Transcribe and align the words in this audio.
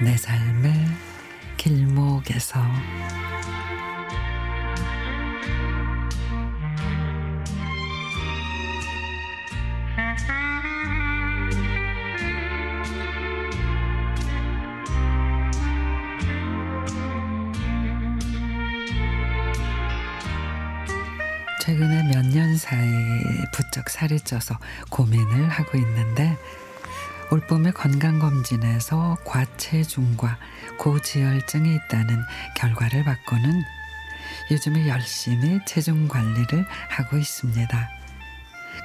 내 0.00 0.16
삶의 0.16 0.72
길목에서. 1.56 2.60
최근에 21.60 22.04
몇 22.14 22.24
년 22.24 22.56
사이 22.56 22.78
부쩍 23.52 23.90
살이 23.90 24.18
쪄서 24.20 24.58
고민을 24.90 25.48
하고 25.48 25.76
있는데 25.78 26.36
올봄에 27.30 27.72
건강검진에서 27.72 29.18
과체중과 29.24 30.38
고지혈증이 30.78 31.74
있다는 31.74 32.22
결과를 32.56 33.04
받고는 33.04 33.62
요즘에 34.50 34.88
열심히 34.88 35.60
체중 35.66 36.08
관리를 36.08 36.64
하고 36.88 37.18
있습니다. 37.18 37.90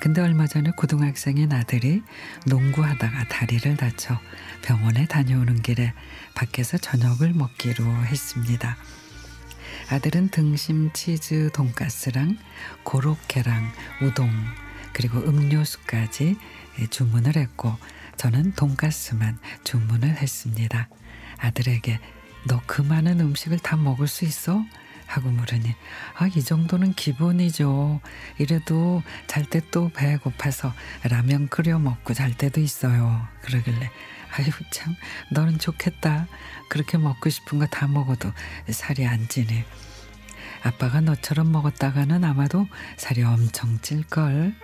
근데 0.00 0.22
얼마 0.22 0.46
전에 0.46 0.70
고등학생인 0.70 1.52
아들이 1.52 2.02
농구하다가 2.46 3.28
다리를 3.28 3.76
다쳐 3.76 4.18
병원에 4.62 5.06
다녀오는 5.06 5.60
길에 5.60 5.92
밖에서 6.34 6.78
저녁을 6.78 7.34
먹기로 7.34 7.84
했습니다. 8.06 8.78
아들은 9.90 10.28
등심 10.28 10.92
치즈 10.94 11.50
돈가스랑 11.52 12.38
고로케랑 12.84 13.70
우동 14.00 14.30
그리고 14.92 15.18
음료수까지 15.18 16.36
주문을 16.90 17.36
했고 17.36 17.74
저는 18.16 18.52
돈가스만 18.54 19.38
주문을 19.64 20.16
했습니다. 20.16 20.88
아들에게 21.38 21.98
너 22.46 22.60
그 22.66 22.80
많은 22.82 23.20
음식을 23.20 23.58
다 23.58 23.76
먹을 23.76 24.06
수 24.08 24.24
있어? 24.24 24.64
하고 25.06 25.28
물으니 25.28 25.74
아, 26.16 26.26
이 26.28 26.42
정도는 26.42 26.94
기본이죠. 26.94 28.00
이래도 28.38 29.02
잘 29.26 29.44
때 29.44 29.60
또 29.70 29.88
배 29.90 30.16
고파서 30.16 30.72
라면 31.02 31.48
끓여 31.48 31.78
먹고 31.80 32.14
잘 32.14 32.32
때도 32.36 32.60
있어요. 32.60 33.26
그러길래 33.42 33.90
아유 34.32 34.46
참 34.70 34.94
너는 35.32 35.58
좋겠다. 35.58 36.28
그렇게 36.68 36.96
먹고 36.96 37.28
싶은 37.28 37.58
거 37.58 37.66
다 37.66 37.88
먹어도 37.88 38.32
살이 38.70 39.04
안 39.06 39.26
찌네. 39.28 39.66
아빠가 40.62 41.00
너처럼 41.00 41.50
먹었다가는 41.50 42.22
아마도 42.22 42.68
살이 42.96 43.22
엄청 43.24 43.80
찔걸. 43.80 44.54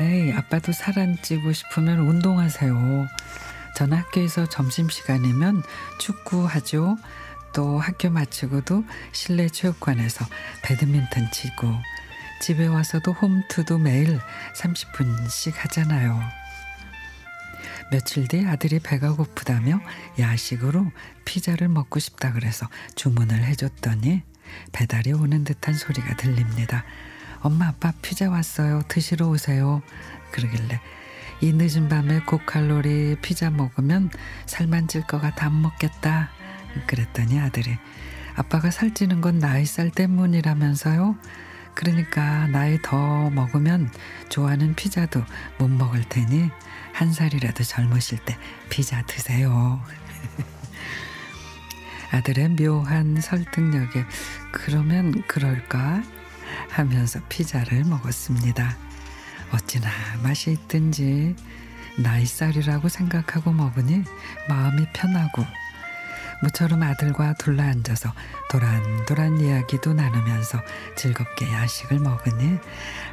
에이, 0.00 0.32
아빠도 0.32 0.72
살 0.72 0.98
안 0.98 1.16
찌고 1.22 1.52
싶으면 1.52 2.00
운동하세요. 2.00 3.08
저는 3.76 3.96
학교에서 3.98 4.46
점심시간이면 4.46 5.62
축구하죠. 5.98 6.96
또 7.52 7.78
학교 7.78 8.10
마치고도 8.10 8.84
실내 9.12 9.48
체육관에서 9.48 10.26
배드민턴 10.62 11.30
치고 11.30 11.72
집에 12.40 12.66
와서도 12.66 13.12
홈투도 13.12 13.78
매일 13.78 14.20
30분씩 14.56 15.54
하잖아요. 15.56 16.20
며칠 17.90 18.26
뒤 18.26 18.44
아들이 18.46 18.80
배가 18.80 19.12
고프다며 19.12 19.80
야식으로 20.18 20.90
피자를 21.24 21.68
먹고 21.68 22.00
싶다 22.00 22.32
그래서 22.32 22.68
주문을 22.96 23.44
해줬더니 23.44 24.22
배달이 24.72 25.12
오는 25.12 25.44
듯한 25.44 25.74
소리가 25.74 26.16
들립니다. 26.16 26.84
엄마 27.44 27.66
아빠 27.66 27.92
피자 28.00 28.30
왔어요. 28.30 28.80
드시러 28.88 29.28
오세요. 29.28 29.82
그러길래 30.30 30.80
이 31.42 31.52
늦은 31.52 31.90
밤에 31.90 32.20
고칼로리 32.20 33.16
피자 33.20 33.50
먹으면 33.50 34.08
살만 34.46 34.88
찔것 34.88 35.20
같아 35.20 35.46
안 35.48 35.60
먹겠다. 35.60 36.30
그랬더니 36.86 37.38
아들이 37.38 37.76
아빠가 38.34 38.70
살찌는 38.70 39.20
건 39.20 39.40
나이 39.40 39.66
살 39.66 39.90
때문이라면서요. 39.90 41.16
그러니까 41.74 42.46
나이 42.46 42.80
더 42.80 43.28
먹으면 43.28 43.90
좋아하는 44.30 44.74
피자도 44.74 45.22
못 45.58 45.68
먹을 45.68 46.02
테니 46.02 46.50
한 46.94 47.12
살이라도 47.12 47.62
젊으실 47.62 48.20
때 48.24 48.38
피자 48.70 49.02
드세요. 49.02 49.82
아들의 52.10 52.56
묘한 52.56 53.20
설득력에 53.20 54.06
그러면 54.50 55.22
그럴까 55.26 56.02
하면서 56.70 57.20
피자를 57.28 57.84
먹었습니다. 57.84 58.76
어찌나 59.52 59.88
맛이 60.22 60.52
있든지 60.52 61.36
나이살이라고 61.98 62.88
생각하고 62.88 63.52
먹으니 63.52 64.02
마음이 64.48 64.86
편하고 64.92 65.44
모처럼 66.42 66.82
아들과 66.82 67.34
둘러앉아서 67.34 68.12
도란도란 68.50 69.40
이야기도 69.40 69.94
나누면서 69.94 70.60
즐겁게 70.96 71.50
야식을 71.52 72.00
먹으니 72.00 72.58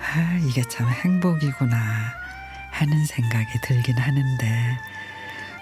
아 0.00 0.38
이게 0.46 0.62
참 0.62 0.86
행복이구나 0.88 1.76
하는 2.70 3.06
생각이 3.06 3.60
들긴 3.62 3.96
하는데 3.96 4.78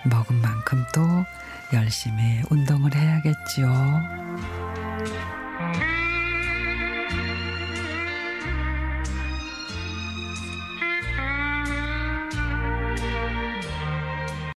먹은 0.04 0.40
만큼 0.42 0.84
또 0.92 1.24
열심히 1.72 2.42
운동을 2.50 2.94
해야겠지요. 2.94 4.63